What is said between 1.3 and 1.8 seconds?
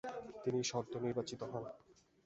হন।